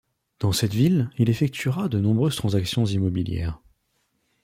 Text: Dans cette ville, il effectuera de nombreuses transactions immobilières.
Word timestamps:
Dans 0.39 0.51
cette 0.51 0.73
ville, 0.73 1.11
il 1.19 1.29
effectuera 1.29 1.87
de 1.87 1.99
nombreuses 1.99 2.35
transactions 2.35 2.85
immobilières. 2.85 3.61